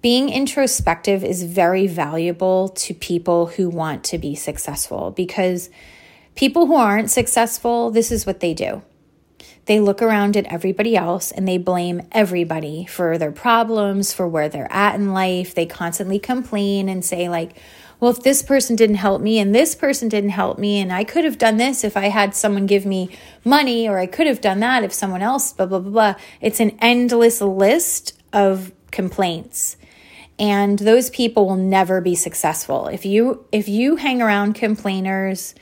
Being 0.00 0.28
introspective 0.28 1.24
is 1.24 1.44
very 1.44 1.86
valuable 1.86 2.68
to 2.68 2.94
people 2.94 3.46
who 3.46 3.68
want 3.70 4.04
to 4.04 4.18
be 4.18 4.34
successful 4.34 5.10
because 5.10 5.70
people 6.34 6.66
who 6.66 6.74
aren't 6.74 7.10
successful, 7.10 7.90
this 7.90 8.10
is 8.10 8.26
what 8.26 8.40
they 8.40 8.54
do 8.54 8.82
they 9.66 9.80
look 9.80 10.02
around 10.02 10.36
at 10.36 10.46
everybody 10.46 10.96
else 10.96 11.30
and 11.30 11.48
they 11.48 11.58
blame 11.58 12.02
everybody 12.12 12.84
for 12.84 13.16
their 13.16 13.32
problems, 13.32 14.12
for 14.12 14.28
where 14.28 14.48
they're 14.48 14.70
at 14.70 14.94
in 14.94 15.12
life. 15.12 15.54
They 15.54 15.66
constantly 15.66 16.18
complain 16.18 16.88
and 16.88 17.04
say, 17.04 17.28
like, 17.28 17.56
well, 18.00 18.10
if 18.10 18.22
this 18.22 18.42
person 18.42 18.76
didn't 18.76 18.96
help 18.96 19.22
me 19.22 19.38
and 19.38 19.54
this 19.54 19.74
person 19.74 20.08
didn't 20.08 20.30
help 20.30 20.58
me, 20.58 20.80
and 20.80 20.92
I 20.92 21.04
could 21.04 21.24
have 21.24 21.38
done 21.38 21.56
this 21.56 21.84
if 21.84 21.96
I 21.96 22.08
had 22.08 22.34
someone 22.34 22.66
give 22.66 22.84
me 22.84 23.16
money, 23.44 23.88
or 23.88 23.98
I 23.98 24.06
could 24.06 24.26
have 24.26 24.40
done 24.40 24.60
that 24.60 24.84
if 24.84 24.92
someone 24.92 25.22
else, 25.22 25.52
blah, 25.52 25.66
blah, 25.66 25.78
blah, 25.78 25.90
blah. 25.90 26.14
It's 26.40 26.60
an 26.60 26.76
endless 26.80 27.40
list 27.40 28.20
of 28.32 28.72
complaints 28.90 29.76
and 30.36 30.80
those 30.80 31.10
people 31.10 31.46
will 31.46 31.56
never 31.56 32.00
be 32.00 32.14
successful 32.14 32.88
if 32.88 33.04
you 33.04 33.44
if 33.52 33.68
you 33.68 33.96
hang 33.96 34.20
around 34.20 34.52
complainers 34.54 35.54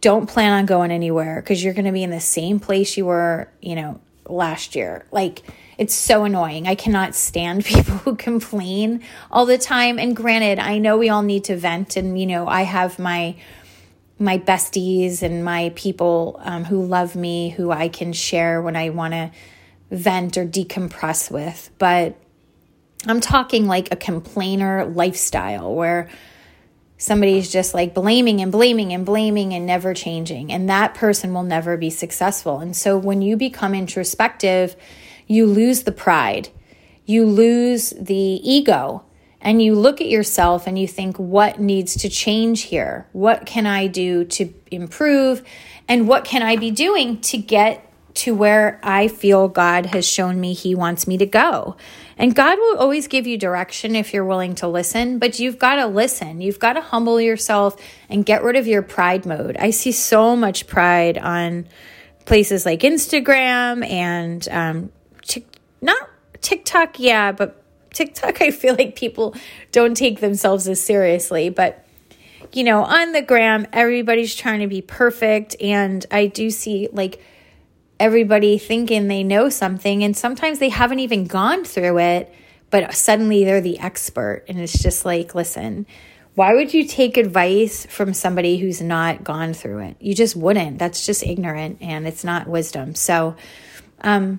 don't 0.00 0.26
plan 0.26 0.52
on 0.52 0.66
going 0.66 0.90
anywhere 0.90 1.40
because 1.40 1.62
you're 1.62 1.74
going 1.74 1.84
to 1.84 1.92
be 1.92 2.02
in 2.02 2.10
the 2.10 2.20
same 2.20 2.60
place 2.60 2.96
you 2.96 3.06
were, 3.06 3.48
you 3.60 3.74
know, 3.74 4.00
last 4.26 4.76
year. 4.76 5.06
Like, 5.10 5.42
it's 5.76 5.94
so 5.94 6.24
annoying. 6.24 6.66
I 6.66 6.74
cannot 6.74 7.14
stand 7.14 7.64
people 7.64 7.96
who 7.98 8.16
complain 8.16 9.02
all 9.30 9.46
the 9.46 9.58
time. 9.58 9.98
And 9.98 10.14
granted, 10.14 10.58
I 10.58 10.78
know 10.78 10.96
we 10.96 11.08
all 11.08 11.22
need 11.22 11.44
to 11.44 11.56
vent, 11.56 11.96
and, 11.96 12.18
you 12.18 12.26
know, 12.26 12.46
I 12.46 12.62
have 12.62 12.98
my 12.98 13.36
my 14.20 14.36
besties 14.36 15.22
and 15.22 15.44
my 15.44 15.72
people 15.76 16.40
um, 16.42 16.64
who 16.64 16.84
love 16.84 17.14
me 17.14 17.50
who 17.50 17.70
I 17.70 17.88
can 17.88 18.12
share 18.12 18.60
when 18.60 18.74
I 18.74 18.90
want 18.90 19.14
to 19.14 19.30
vent 19.92 20.36
or 20.36 20.44
decompress 20.44 21.30
with. 21.30 21.70
But 21.78 22.16
I'm 23.06 23.20
talking 23.20 23.66
like 23.66 23.92
a 23.92 23.96
complainer 23.96 24.86
lifestyle 24.86 25.72
where 25.72 26.10
somebody's 26.98 27.50
just 27.50 27.72
like 27.72 27.94
blaming 27.94 28.40
and 28.40 28.52
blaming 28.52 28.92
and 28.92 29.06
blaming 29.06 29.54
and 29.54 29.64
never 29.64 29.94
changing. 29.94 30.52
And 30.52 30.68
that 30.68 30.94
person 30.94 31.32
will 31.32 31.44
never 31.44 31.76
be 31.76 31.90
successful. 31.90 32.58
And 32.58 32.76
so 32.76 32.98
when 32.98 33.22
you 33.22 33.36
become 33.36 33.74
introspective, 33.74 34.76
you 35.26 35.46
lose 35.46 35.84
the 35.84 35.92
pride, 35.92 36.48
you 37.06 37.24
lose 37.24 37.90
the 37.90 38.14
ego, 38.14 39.04
and 39.40 39.62
you 39.62 39.74
look 39.74 40.00
at 40.00 40.08
yourself 40.08 40.66
and 40.66 40.78
you 40.78 40.88
think, 40.88 41.16
what 41.16 41.60
needs 41.60 41.96
to 41.98 42.08
change 42.08 42.62
here? 42.62 43.06
What 43.12 43.46
can 43.46 43.66
I 43.66 43.86
do 43.86 44.24
to 44.24 44.52
improve? 44.70 45.42
And 45.86 46.08
what 46.08 46.24
can 46.24 46.42
I 46.42 46.56
be 46.56 46.72
doing 46.72 47.20
to 47.22 47.38
get 47.38 47.84
to 48.14 48.34
where 48.34 48.80
I 48.82 49.06
feel 49.06 49.46
God 49.46 49.86
has 49.86 50.04
shown 50.04 50.40
me 50.40 50.54
He 50.54 50.74
wants 50.74 51.06
me 51.06 51.16
to 51.18 51.26
go? 51.26 51.76
And 52.18 52.34
God 52.34 52.58
will 52.58 52.78
always 52.78 53.06
give 53.06 53.26
you 53.26 53.38
direction 53.38 53.94
if 53.94 54.12
you're 54.12 54.24
willing 54.24 54.56
to 54.56 54.66
listen, 54.66 55.18
but 55.18 55.38
you've 55.38 55.58
got 55.58 55.76
to 55.76 55.86
listen. 55.86 56.40
You've 56.40 56.58
got 56.58 56.72
to 56.72 56.80
humble 56.80 57.20
yourself 57.20 57.80
and 58.08 58.26
get 58.26 58.42
rid 58.42 58.56
of 58.56 58.66
your 58.66 58.82
pride 58.82 59.24
mode. 59.24 59.56
I 59.56 59.70
see 59.70 59.92
so 59.92 60.34
much 60.34 60.66
pride 60.66 61.16
on 61.16 61.68
places 62.24 62.66
like 62.66 62.80
Instagram 62.80 63.88
and 63.88 64.46
um, 64.48 64.92
not 65.80 66.10
TikTok, 66.40 66.98
yeah, 66.98 67.32
but 67.32 67.62
TikTok, 67.92 68.42
I 68.42 68.50
feel 68.50 68.74
like 68.74 68.96
people 68.96 69.34
don't 69.70 69.96
take 69.96 70.20
themselves 70.20 70.66
as 70.68 70.80
seriously. 70.80 71.50
But, 71.50 71.86
you 72.52 72.64
know, 72.64 72.82
on 72.82 73.12
the 73.12 73.22
gram, 73.22 73.66
everybody's 73.72 74.34
trying 74.34 74.60
to 74.60 74.66
be 74.66 74.82
perfect. 74.82 75.54
And 75.60 76.04
I 76.10 76.26
do 76.26 76.50
see 76.50 76.88
like, 76.92 77.22
everybody 78.00 78.58
thinking 78.58 79.08
they 79.08 79.22
know 79.22 79.48
something 79.48 80.04
and 80.04 80.16
sometimes 80.16 80.58
they 80.58 80.68
haven't 80.68 81.00
even 81.00 81.26
gone 81.26 81.64
through 81.64 81.98
it 81.98 82.32
but 82.70 82.94
suddenly 82.94 83.44
they're 83.44 83.60
the 83.60 83.78
expert 83.78 84.44
and 84.48 84.60
it's 84.60 84.82
just 84.82 85.04
like 85.04 85.34
listen 85.34 85.86
why 86.38 86.54
would 86.54 86.72
you 86.72 86.86
take 86.86 87.16
advice 87.16 87.84
from 87.86 88.14
somebody 88.14 88.58
who's 88.58 88.80
not 88.80 89.24
gone 89.24 89.54
through 89.54 89.80
it? 89.80 89.96
You 89.98 90.14
just 90.14 90.36
wouldn't. 90.36 90.78
That's 90.78 91.04
just 91.04 91.24
ignorant 91.24 91.78
and 91.80 92.06
it's 92.06 92.22
not 92.22 92.46
wisdom. 92.46 92.94
So 92.94 93.34
um 94.02 94.38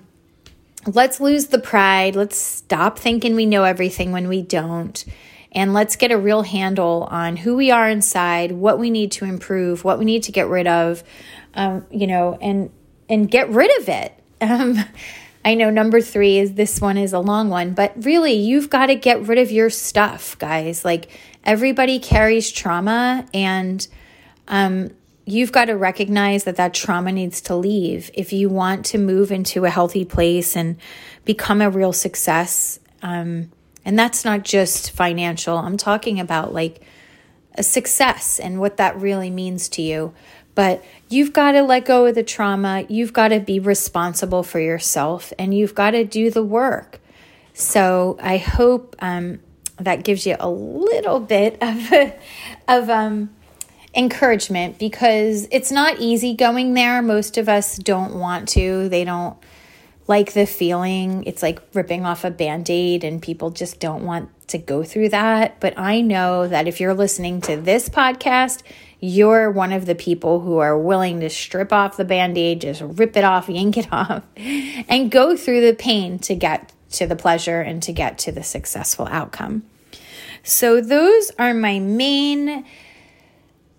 let's 0.86 1.20
lose 1.20 1.48
the 1.48 1.58
pride. 1.58 2.16
Let's 2.16 2.38
stop 2.38 2.98
thinking 2.98 3.34
we 3.34 3.44
know 3.44 3.64
everything 3.64 4.12
when 4.12 4.28
we 4.28 4.40
don't 4.40 5.04
and 5.52 5.74
let's 5.74 5.96
get 5.96 6.10
a 6.10 6.16
real 6.16 6.40
handle 6.40 7.06
on 7.10 7.36
who 7.36 7.54
we 7.54 7.70
are 7.70 7.86
inside 7.86 8.52
what 8.52 8.78
we 8.78 8.88
need 8.88 9.12
to 9.12 9.26
improve 9.26 9.84
what 9.84 9.98
we 9.98 10.06
need 10.06 10.22
to 10.22 10.32
get 10.32 10.48
rid 10.48 10.66
of 10.66 11.04
um, 11.52 11.84
you 11.90 12.06
know 12.06 12.38
and 12.40 12.70
and 13.10 13.30
get 13.30 13.50
rid 13.50 13.70
of 13.80 13.88
it. 13.88 14.14
Um, 14.42 14.78
I 15.44 15.54
know 15.54 15.68
number 15.68 16.00
three 16.00 16.38
is 16.38 16.54
this 16.54 16.80
one 16.80 16.96
is 16.96 17.12
a 17.12 17.18
long 17.18 17.50
one, 17.50 17.74
but 17.74 17.92
really, 18.04 18.32
you've 18.32 18.70
got 18.70 18.86
to 18.86 18.94
get 18.94 19.26
rid 19.26 19.36
of 19.36 19.50
your 19.50 19.68
stuff, 19.68 20.38
guys. 20.38 20.82
Like 20.82 21.10
everybody 21.44 21.98
carries 21.98 22.50
trauma, 22.50 23.26
and 23.34 23.86
um, 24.48 24.92
you've 25.26 25.52
got 25.52 25.66
to 25.66 25.74
recognize 25.74 26.44
that 26.44 26.56
that 26.56 26.72
trauma 26.72 27.12
needs 27.12 27.42
to 27.42 27.54
leave 27.56 28.10
if 28.14 28.32
you 28.32 28.48
want 28.48 28.86
to 28.86 28.98
move 28.98 29.30
into 29.30 29.66
a 29.66 29.70
healthy 29.70 30.06
place 30.06 30.56
and 30.56 30.76
become 31.26 31.60
a 31.60 31.70
real 31.70 31.92
success. 31.92 32.78
Um, 33.02 33.50
and 33.84 33.98
that's 33.98 34.24
not 34.24 34.42
just 34.42 34.90
financial, 34.90 35.56
I'm 35.56 35.76
talking 35.76 36.20
about 36.20 36.52
like 36.52 36.82
a 37.54 37.62
success 37.62 38.38
and 38.38 38.60
what 38.60 38.76
that 38.76 38.96
really 39.00 39.30
means 39.30 39.68
to 39.70 39.82
you. 39.82 40.14
But 40.54 40.84
you've 41.08 41.32
got 41.32 41.52
to 41.52 41.62
let 41.62 41.84
go 41.84 42.06
of 42.06 42.14
the 42.14 42.22
trauma. 42.22 42.84
You've 42.88 43.12
got 43.12 43.28
to 43.28 43.40
be 43.40 43.58
responsible 43.60 44.42
for 44.42 44.60
yourself 44.60 45.32
and 45.38 45.54
you've 45.54 45.74
got 45.74 45.92
to 45.92 46.04
do 46.04 46.30
the 46.30 46.42
work. 46.42 47.00
So 47.54 48.18
I 48.20 48.38
hope 48.38 48.96
um, 49.00 49.40
that 49.78 50.04
gives 50.04 50.26
you 50.26 50.36
a 50.38 50.50
little 50.50 51.20
bit 51.20 51.58
of 51.60 51.92
of 52.68 52.90
um, 52.90 53.30
encouragement 53.94 54.78
because 54.78 55.48
it's 55.50 55.70
not 55.70 55.98
easy 55.98 56.34
going 56.34 56.74
there. 56.74 57.02
Most 57.02 57.38
of 57.38 57.48
us 57.48 57.76
don't 57.76 58.16
want 58.16 58.48
to. 58.50 58.88
They 58.88 59.04
don't 59.04 59.36
like 60.06 60.32
the 60.32 60.46
feeling. 60.46 61.24
It's 61.24 61.42
like 61.42 61.60
ripping 61.74 62.04
off 62.04 62.24
a 62.24 62.30
band 62.30 62.70
aid, 62.70 63.04
and 63.04 63.20
people 63.20 63.50
just 63.50 63.80
don't 63.80 64.04
want 64.04 64.30
to 64.50 64.58
go 64.58 64.82
through 64.82 65.08
that. 65.10 65.60
But 65.60 65.78
I 65.78 66.00
know 66.00 66.46
that 66.46 66.68
if 66.68 66.80
you're 66.80 66.94
listening 66.94 67.40
to 67.42 67.56
this 67.56 67.88
podcast, 67.88 68.62
you're 69.00 69.50
one 69.50 69.72
of 69.72 69.86
the 69.86 69.94
people 69.94 70.40
who 70.40 70.58
are 70.58 70.78
willing 70.78 71.20
to 71.20 71.30
strip 71.30 71.72
off 71.72 71.96
the 71.96 72.04
band 72.04 72.36
aid, 72.36 72.60
just 72.60 72.82
rip 72.82 73.16
it 73.16 73.24
off, 73.24 73.48
yank 73.48 73.76
it 73.76 73.88
off, 73.92 74.22
and 74.36 75.10
go 75.10 75.36
through 75.36 75.62
the 75.62 75.74
pain 75.74 76.18
to 76.20 76.34
get 76.34 76.72
to 76.92 77.06
the 77.06 77.16
pleasure 77.16 77.60
and 77.60 77.82
to 77.82 77.92
get 77.92 78.18
to 78.18 78.32
the 78.32 78.42
successful 78.42 79.06
outcome. 79.06 79.62
So, 80.42 80.80
those 80.80 81.30
are 81.38 81.52
my 81.52 81.78
main 81.78 82.64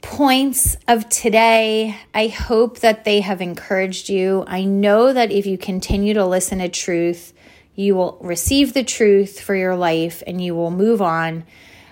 points 0.01 0.77
of 0.87 1.09
today. 1.09 1.97
I 2.13 2.27
hope 2.27 2.79
that 2.79 3.03
they 3.03 3.21
have 3.21 3.41
encouraged 3.41 4.09
you. 4.09 4.43
I 4.47 4.63
know 4.63 5.11
that 5.11 5.31
if 5.31 5.45
you 5.45 5.57
continue 5.57 6.13
to 6.13 6.25
listen 6.25 6.59
to 6.59 6.69
truth, 6.69 7.33
you 7.81 7.95
will 7.95 8.17
receive 8.21 8.73
the 8.73 8.83
truth 8.83 9.41
for 9.41 9.55
your 9.55 9.75
life 9.75 10.21
and 10.27 10.41
you 10.41 10.55
will 10.55 10.71
move 10.71 11.01
on. 11.01 11.43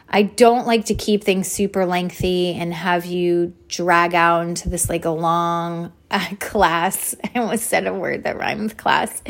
I 0.07 0.23
don't 0.23 0.65
like 0.65 0.85
to 0.85 0.95
keep 0.95 1.23
things 1.23 1.47
super 1.47 1.85
lengthy 1.85 2.53
and 2.53 2.73
have 2.73 3.05
you 3.05 3.53
drag 3.67 4.15
out 4.15 4.47
into 4.47 4.69
this 4.69 4.89
like 4.89 5.05
a 5.05 5.11
long 5.11 5.91
uh, 6.09 6.27
class. 6.39 7.15
I 7.23 7.39
almost 7.39 7.65
said 7.65 7.87
a 7.87 7.93
word 7.93 8.23
that 8.23 8.37
rhymes 8.37 8.61
with 8.61 8.77
class. 8.77 9.21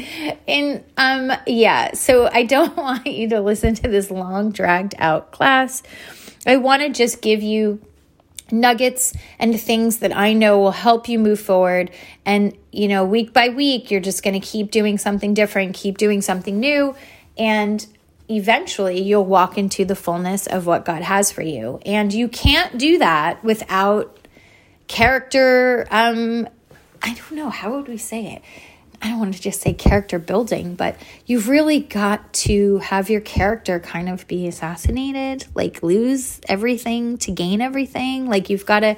And 0.47 0.83
um 0.97 1.31
yeah, 1.47 1.93
so 1.93 2.29
I 2.31 2.43
don't 2.43 2.75
want 2.77 3.07
you 3.07 3.29
to 3.29 3.41
listen 3.41 3.75
to 3.75 3.87
this 3.87 4.11
long 4.11 4.51
dragged 4.51 4.95
out 4.97 5.31
class. 5.31 5.83
I 6.45 6.57
want 6.57 6.81
to 6.81 6.89
just 6.89 7.21
give 7.21 7.43
you 7.43 7.81
nuggets 8.51 9.13
and 9.37 9.59
things 9.59 9.97
that 9.97 10.15
I 10.15 10.33
know 10.33 10.59
will 10.59 10.71
help 10.71 11.07
you 11.09 11.19
move 11.19 11.39
forward. 11.39 11.91
And, 12.25 12.57
you 12.71 12.87
know, 12.87 13.05
week 13.05 13.33
by 13.33 13.49
week, 13.49 13.91
you're 13.91 14.01
just 14.01 14.23
going 14.23 14.39
to 14.39 14.45
keep 14.45 14.71
doing 14.71 14.97
something 14.97 15.33
different, 15.33 15.75
keep 15.75 15.97
doing 15.97 16.21
something 16.21 16.59
new. 16.59 16.95
And 17.37 17.85
eventually 18.29 19.01
you'll 19.01 19.25
walk 19.25 19.57
into 19.57 19.85
the 19.85 19.95
fullness 19.95 20.47
of 20.47 20.65
what 20.65 20.85
God 20.85 21.01
has 21.01 21.31
for 21.31 21.41
you. 21.41 21.79
And 21.85 22.13
you 22.13 22.27
can't 22.27 22.77
do 22.77 22.99
that 22.99 23.43
without 23.43 24.15
character. 24.87 25.87
Um, 25.89 26.47
I 27.01 27.13
don't 27.13 27.31
know, 27.31 27.49
how 27.49 27.75
would 27.75 27.87
we 27.87 27.97
say 27.97 28.33
it? 28.33 28.41
I 29.01 29.09
don't 29.09 29.19
want 29.19 29.33
to 29.33 29.41
just 29.41 29.61
say 29.61 29.73
character 29.73 30.19
building, 30.19 30.75
but 30.75 30.97
you've 31.25 31.47
really 31.47 31.79
got 31.79 32.33
to 32.33 32.79
have 32.79 33.09
your 33.09 33.21
character 33.21 33.79
kind 33.79 34.09
of 34.09 34.27
be 34.27 34.47
assassinated, 34.47 35.45
like 35.55 35.81
lose 35.81 36.41
everything 36.49 37.17
to 37.19 37.31
gain 37.31 37.61
everything. 37.61 38.27
Like 38.27 38.49
you've 38.49 38.65
got 38.65 38.81
to 38.81 38.95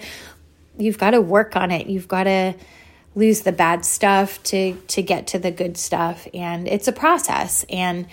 you've 0.77 0.97
got 0.97 1.11
to 1.11 1.21
work 1.21 1.55
on 1.55 1.69
it. 1.69 1.87
You've 1.87 2.07
got 2.07 2.23
to 2.23 2.55
lose 3.13 3.41
the 3.41 3.51
bad 3.51 3.85
stuff 3.85 4.41
to 4.43 4.73
to 4.87 5.01
get 5.03 5.27
to 5.27 5.39
the 5.39 5.51
good 5.51 5.77
stuff 5.77 6.27
and 6.33 6.67
it's 6.67 6.87
a 6.87 6.93
process 6.93 7.65
and 7.69 8.07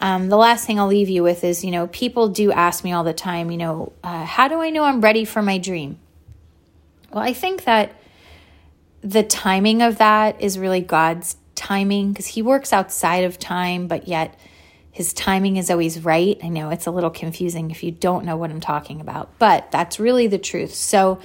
um, 0.00 0.28
the 0.28 0.36
last 0.36 0.66
thing 0.66 0.78
I'll 0.78 0.86
leave 0.86 1.08
you 1.08 1.22
with 1.22 1.42
is, 1.42 1.64
you 1.64 1.70
know, 1.70 1.88
people 1.88 2.28
do 2.28 2.52
ask 2.52 2.84
me 2.84 2.92
all 2.92 3.02
the 3.02 3.12
time, 3.12 3.50
you 3.50 3.56
know, 3.56 3.92
uh, 4.04 4.24
how 4.24 4.46
do 4.48 4.60
I 4.60 4.70
know 4.70 4.84
I'm 4.84 5.00
ready 5.00 5.24
for 5.24 5.42
my 5.42 5.58
dream? 5.58 5.98
Well, 7.12 7.24
I 7.24 7.32
think 7.32 7.64
that 7.64 7.92
the 9.02 9.22
timing 9.22 9.82
of 9.82 9.98
that 9.98 10.40
is 10.40 10.58
really 10.58 10.80
God's 10.80 11.36
timing 11.54 12.12
because 12.12 12.26
He 12.26 12.42
works 12.42 12.72
outside 12.72 13.24
of 13.24 13.38
time, 13.38 13.86
but 13.88 14.08
yet 14.08 14.38
His 14.90 15.12
timing 15.12 15.56
is 15.56 15.70
always 15.70 16.04
right. 16.04 16.38
I 16.42 16.48
know 16.48 16.70
it's 16.70 16.86
a 16.86 16.90
little 16.90 17.10
confusing 17.10 17.70
if 17.70 17.82
you 17.82 17.90
don't 17.90 18.24
know 18.24 18.36
what 18.36 18.50
I'm 18.50 18.60
talking 18.60 19.00
about, 19.00 19.38
but 19.38 19.70
that's 19.70 20.00
really 20.00 20.26
the 20.26 20.38
truth. 20.38 20.74
So, 20.74 21.20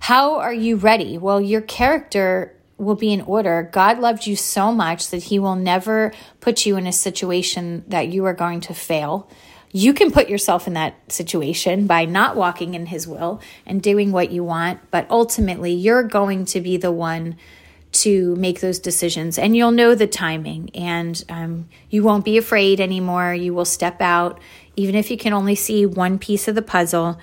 how 0.00 0.40
are 0.40 0.52
you 0.52 0.76
ready? 0.76 1.16
Well, 1.16 1.40
your 1.40 1.60
character 1.60 2.56
will 2.76 2.96
be 2.96 3.12
in 3.12 3.20
order. 3.20 3.68
God 3.70 4.00
loved 4.00 4.26
you 4.26 4.34
so 4.34 4.72
much 4.72 5.10
that 5.10 5.24
He 5.24 5.38
will 5.38 5.54
never 5.54 6.12
put 6.40 6.66
you 6.66 6.76
in 6.76 6.86
a 6.86 6.92
situation 6.92 7.84
that 7.88 8.08
you 8.08 8.24
are 8.24 8.34
going 8.34 8.60
to 8.62 8.74
fail. 8.74 9.30
You 9.72 9.94
can 9.94 10.10
put 10.10 10.28
yourself 10.28 10.66
in 10.66 10.74
that 10.74 11.10
situation 11.10 11.86
by 11.86 12.04
not 12.04 12.36
walking 12.36 12.74
in 12.74 12.86
His 12.86 13.08
will 13.08 13.40
and 13.66 13.82
doing 13.82 14.12
what 14.12 14.30
you 14.30 14.44
want, 14.44 14.80
but 14.90 15.10
ultimately, 15.10 15.72
you're 15.72 16.02
going 16.02 16.44
to 16.46 16.60
be 16.60 16.76
the 16.76 16.92
one 16.92 17.36
to 17.92 18.34
make 18.36 18.60
those 18.60 18.78
decisions 18.78 19.38
and 19.38 19.54
you'll 19.54 19.70
know 19.70 19.94
the 19.94 20.06
timing 20.06 20.70
and 20.74 21.24
um, 21.28 21.68
you 21.90 22.02
won't 22.02 22.24
be 22.24 22.38
afraid 22.38 22.80
anymore. 22.80 23.34
You 23.34 23.52
will 23.52 23.66
step 23.66 24.00
out, 24.00 24.40
even 24.76 24.94
if 24.94 25.10
you 25.10 25.18
can 25.18 25.32
only 25.32 25.54
see 25.54 25.84
one 25.84 26.18
piece 26.18 26.48
of 26.48 26.54
the 26.54 26.62
puzzle, 26.62 27.18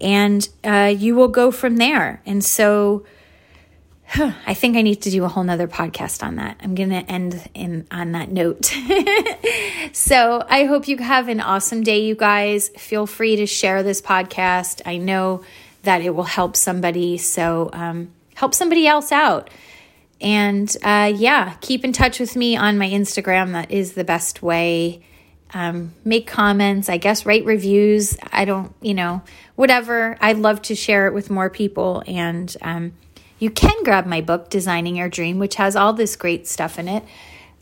and 0.00 0.48
uh, 0.62 0.94
you 0.96 1.16
will 1.16 1.28
go 1.28 1.50
from 1.50 1.76
there. 1.76 2.22
And 2.24 2.44
so, 2.44 3.04
I 4.14 4.54
think 4.54 4.76
I 4.76 4.82
need 4.82 5.02
to 5.02 5.10
do 5.10 5.24
a 5.24 5.28
whole 5.28 5.44
nother 5.44 5.68
podcast 5.68 6.22
on 6.22 6.36
that. 6.36 6.58
I'm 6.62 6.74
going 6.74 6.90
to 6.90 7.10
end 7.10 7.48
in 7.54 7.86
on 7.90 8.12
that 8.12 8.30
note. 8.30 8.64
so 9.92 10.44
I 10.48 10.64
hope 10.64 10.88
you 10.88 10.96
have 10.98 11.28
an 11.28 11.40
awesome 11.40 11.82
day, 11.82 12.00
you 12.00 12.14
guys. 12.14 12.70
Feel 12.70 13.06
free 13.06 13.36
to 13.36 13.46
share 13.46 13.82
this 13.82 14.00
podcast. 14.00 14.80
I 14.86 14.96
know 14.96 15.44
that 15.82 16.00
it 16.00 16.14
will 16.14 16.24
help 16.24 16.56
somebody. 16.56 17.18
So 17.18 17.70
um, 17.72 18.10
help 18.34 18.54
somebody 18.54 18.86
else 18.86 19.12
out. 19.12 19.50
And 20.20 20.74
uh, 20.82 21.12
yeah, 21.14 21.54
keep 21.60 21.84
in 21.84 21.92
touch 21.92 22.18
with 22.18 22.34
me 22.34 22.56
on 22.56 22.78
my 22.78 22.88
Instagram. 22.88 23.52
That 23.52 23.70
is 23.70 23.92
the 23.92 24.04
best 24.04 24.42
way. 24.42 25.02
Um, 25.54 25.92
make 26.04 26.26
comments, 26.26 26.88
I 26.88 26.96
guess, 26.96 27.24
write 27.24 27.44
reviews. 27.44 28.16
I 28.32 28.44
don't, 28.44 28.74
you 28.82 28.94
know, 28.94 29.22
whatever. 29.54 30.16
I'd 30.20 30.38
love 30.38 30.60
to 30.62 30.74
share 30.74 31.06
it 31.06 31.14
with 31.14 31.30
more 31.30 31.48
people. 31.48 32.02
And, 32.06 32.54
um, 32.62 32.92
you 33.38 33.50
can 33.50 33.82
grab 33.84 34.06
my 34.06 34.20
book, 34.20 34.50
Designing 34.50 34.96
Your 34.96 35.08
Dream, 35.08 35.38
which 35.38 35.56
has 35.56 35.76
all 35.76 35.92
this 35.92 36.16
great 36.16 36.46
stuff 36.46 36.78
in 36.78 36.88
it. 36.88 37.04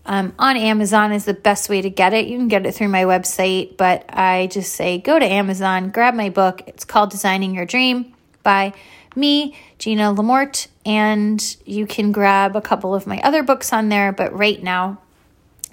Um, 0.06 0.34
on 0.38 0.56
Amazon 0.56 1.12
is 1.12 1.24
the 1.24 1.34
best 1.34 1.68
way 1.68 1.82
to 1.82 1.90
get 1.90 2.12
it. 2.12 2.26
You 2.26 2.38
can 2.38 2.48
get 2.48 2.64
it 2.64 2.72
through 2.72 2.88
my 2.88 3.02
website, 3.02 3.76
but 3.76 4.04
I 4.08 4.46
just 4.46 4.72
say 4.72 4.98
go 4.98 5.18
to 5.18 5.24
Amazon, 5.24 5.90
grab 5.90 6.14
my 6.14 6.30
book. 6.30 6.62
It's 6.66 6.84
called 6.84 7.10
Designing 7.10 7.54
Your 7.54 7.66
Dream 7.66 8.14
by 8.44 8.72
me, 9.16 9.56
Gina 9.78 10.14
Lamort, 10.14 10.68
and 10.84 11.56
you 11.64 11.86
can 11.86 12.12
grab 12.12 12.54
a 12.54 12.60
couple 12.60 12.94
of 12.94 13.06
my 13.06 13.20
other 13.22 13.42
books 13.42 13.72
on 13.72 13.88
there. 13.88 14.12
But 14.12 14.32
right 14.32 14.62
now, 14.62 14.98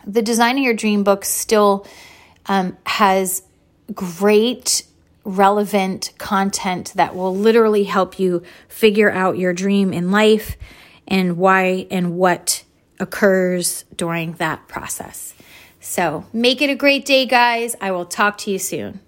the 0.05 0.23
Designing 0.23 0.63
Your 0.63 0.73
Dream 0.73 1.03
book 1.03 1.25
still 1.25 1.85
um, 2.47 2.75
has 2.85 3.43
great 3.93 4.83
relevant 5.23 6.12
content 6.17 6.93
that 6.95 7.15
will 7.15 7.36
literally 7.36 7.86
help 7.86 8.19
you 8.19 8.43
figure 8.67 9.12
out 9.12 9.38
your 9.38 9.53
dream 9.53 9.93
in 9.93 10.12
life 10.12 10.57
and 11.07 11.38
why 11.38 11.88
and 11.89 12.15
what 12.15 12.63
occurs 12.99 13.86
during 13.95 14.33
that 14.33 14.67
process. 14.67 15.33
So, 15.79 16.25
make 16.31 16.62
it 16.62 16.69
a 16.69 16.75
great 16.75 17.05
day, 17.05 17.25
guys. 17.25 17.75
I 17.81 17.91
will 17.91 18.05
talk 18.05 18.38
to 18.39 18.51
you 18.51 18.57
soon. 18.57 19.01